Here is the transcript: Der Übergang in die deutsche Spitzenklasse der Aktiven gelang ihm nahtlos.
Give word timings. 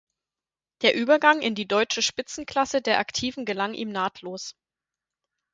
Der 0.81 0.95
Übergang 0.95 1.43
in 1.43 1.53
die 1.53 1.67
deutsche 1.67 2.01
Spitzenklasse 2.01 2.81
der 2.81 2.97
Aktiven 2.97 3.45
gelang 3.45 3.75
ihm 3.75 3.89
nahtlos. 3.91 4.55